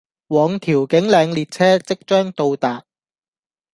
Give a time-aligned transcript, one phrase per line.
[0.29, 2.85] 往調景嶺列車即將到達